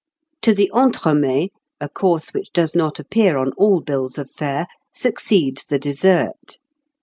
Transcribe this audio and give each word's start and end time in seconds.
To 0.41 0.55
the 0.55 0.71
entremets, 0.73 1.49
a 1.79 1.87
course 1.87 2.33
which 2.33 2.51
does 2.53 2.73
not 2.73 2.97
appear 2.99 3.37
on 3.37 3.51
all 3.51 3.81
bills 3.81 4.17
of 4.17 4.31
fare, 4.31 4.65
succeeds 4.91 5.63
the 5.65 5.77
dessert. 5.77 6.57